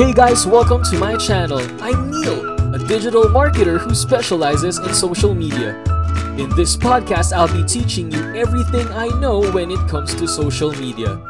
[0.00, 1.60] Hey guys, welcome to my channel.
[1.82, 5.76] I'm Neil, a digital marketer who specializes in social media.
[6.38, 10.72] In this podcast, I'll be teaching you everything I know when it comes to social
[10.72, 11.20] media.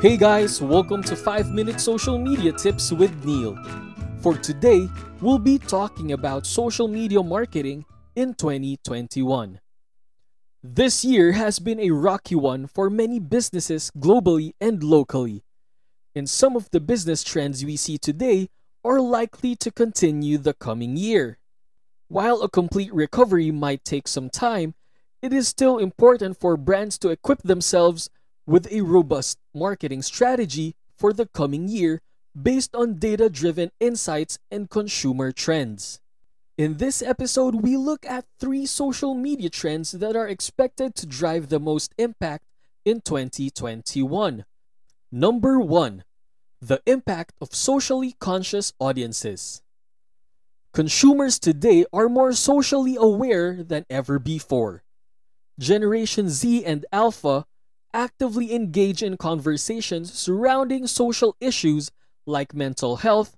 [0.00, 3.58] Hey guys, welcome to 5 Minute Social Media Tips with Neil.
[4.20, 4.88] For today,
[5.20, 9.58] we'll be talking about social media marketing in 2021.
[10.66, 15.44] This year has been a rocky one for many businesses globally and locally.
[16.14, 18.48] And some of the business trends we see today
[18.82, 21.36] are likely to continue the coming year.
[22.08, 24.72] While a complete recovery might take some time,
[25.20, 28.08] it is still important for brands to equip themselves
[28.46, 32.00] with a robust marketing strategy for the coming year
[32.32, 36.00] based on data driven insights and consumer trends.
[36.56, 41.48] In this episode, we look at three social media trends that are expected to drive
[41.48, 42.44] the most impact
[42.84, 44.44] in 2021.
[45.10, 46.04] Number 1
[46.62, 49.62] The impact of socially conscious audiences.
[50.72, 54.84] Consumers today are more socially aware than ever before.
[55.58, 57.46] Generation Z and Alpha
[57.92, 61.90] actively engage in conversations surrounding social issues
[62.26, 63.36] like mental health,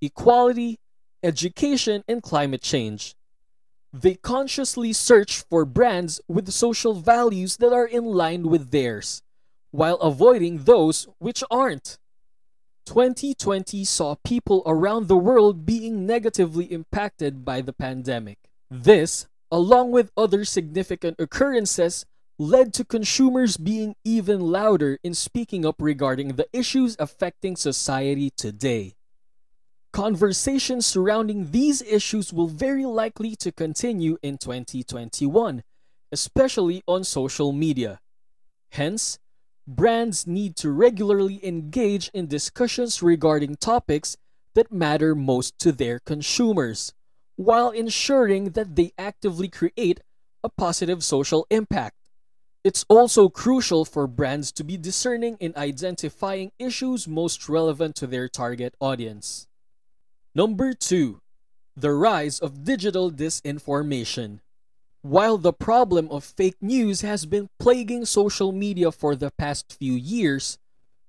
[0.00, 0.78] equality,
[1.24, 3.16] education, and climate change.
[3.92, 9.22] They consciously search for brands with social values that are in line with theirs,
[9.70, 11.98] while avoiding those which aren't.
[12.86, 18.38] 2020 saw people around the world being negatively impacted by the pandemic.
[18.70, 22.04] This, along with other significant occurrences,
[22.38, 28.94] led to consumers being even louder in speaking up regarding the issues affecting society today.
[29.94, 35.62] Conversations surrounding these issues will very likely to continue in 2021,
[36.10, 38.00] especially on social media.
[38.70, 39.20] Hence,
[39.68, 44.16] brands need to regularly engage in discussions regarding topics
[44.54, 46.92] that matter most to their consumers,
[47.36, 50.00] while ensuring that they actively create
[50.42, 52.10] a positive social impact.
[52.64, 58.26] It's also crucial for brands to be discerning in identifying issues most relevant to their
[58.28, 59.46] target audience.
[60.36, 61.20] Number 2.
[61.76, 64.40] The rise of digital disinformation.
[65.00, 69.92] While the problem of fake news has been plaguing social media for the past few
[69.92, 70.58] years,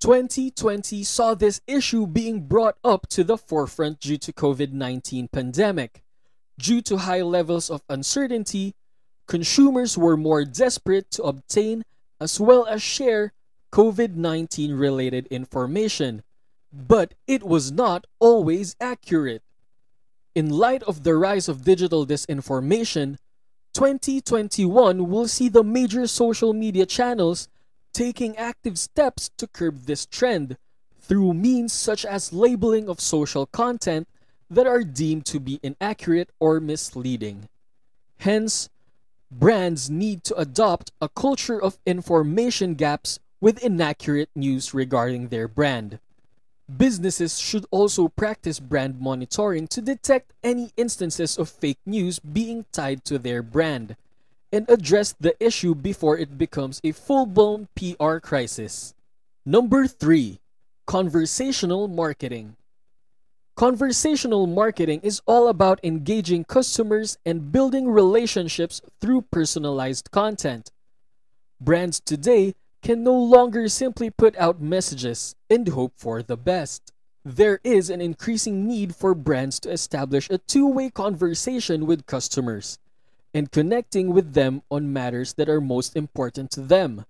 [0.00, 6.02] 2020 saw this issue being brought up to the forefront due to COVID-19 pandemic.
[6.58, 8.74] Due to high levels of uncertainty,
[9.26, 11.82] consumers were more desperate to obtain
[12.20, 13.32] as well as share
[13.72, 16.22] COVID 19 related information,
[16.74, 19.42] but it was not always accurate.
[20.34, 23.18] In light of the rise of digital disinformation,
[23.74, 27.48] 2021 will see the major social media channels
[27.92, 30.56] taking active steps to curb this trend
[31.00, 34.08] through means such as labeling of social content
[34.50, 37.48] that are deemed to be inaccurate or misleading.
[38.18, 38.68] Hence,
[39.30, 46.00] brands need to adopt a culture of information gaps with inaccurate news regarding their brand.
[46.64, 53.04] Businesses should also practice brand monitoring to detect any instances of fake news being tied
[53.04, 53.96] to their brand
[54.50, 58.94] and address the issue before it becomes a full blown PR crisis.
[59.44, 60.40] Number 3
[60.86, 62.56] Conversational Marketing
[63.56, 70.72] Conversational marketing is all about engaging customers and building relationships through personalized content.
[71.60, 76.92] Brands today can no longer simply put out messages and hope for the best.
[77.24, 82.78] There is an increasing need for brands to establish a two way conversation with customers
[83.34, 87.06] and connecting with them on matters that are most important to them,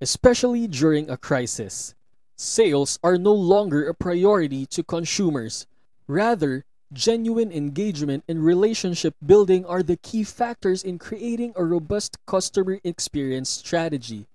[0.00, 1.94] especially during a crisis.
[2.34, 5.66] Sales are no longer a priority to consumers
[6.12, 12.80] Rather, genuine engagement and relationship building are the key factors in creating a robust customer
[12.84, 14.26] experience strategy.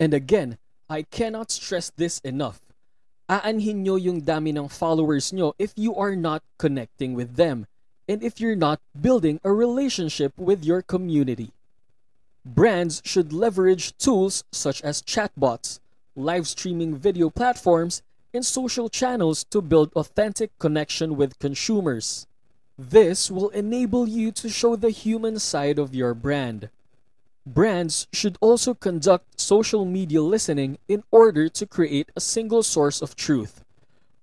[0.00, 0.56] And again,
[0.88, 2.60] I cannot stress this enough.
[3.28, 7.68] Aanhin nyo yung dami ng followers nyo if you are not connecting with them
[8.08, 11.52] and if you're not building a relationship with your community.
[12.44, 15.78] Brands should leverage tools such as chatbots,
[16.16, 22.26] live streaming video platforms, and social channels to build authentic connection with consumers.
[22.78, 26.70] This will enable you to show the human side of your brand.
[27.46, 33.16] Brands should also conduct social media listening in order to create a single source of
[33.16, 33.64] truth,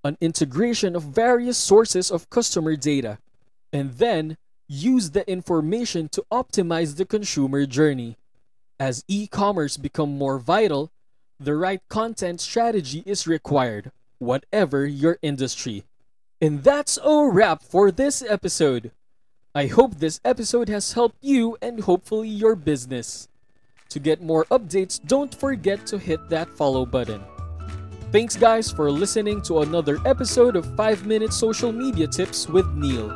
[0.04, 3.18] an integration of various sources of customer data,
[3.74, 4.38] and then
[4.68, 8.18] use the information to optimize the consumer journey.
[8.80, 10.92] As e commerce become more vital,
[11.40, 15.84] the right content strategy is required, whatever your industry.
[16.40, 18.92] And that's a wrap for this episode.
[19.58, 23.28] I hope this episode has helped you and hopefully your business.
[23.90, 27.24] To get more updates, don't forget to hit that follow button.
[28.12, 33.10] Thanks, guys, for listening to another episode of 5 Minute Social Media Tips with Neil.